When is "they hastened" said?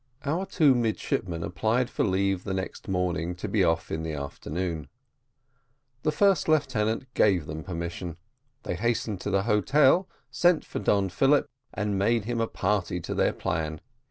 8.63-9.21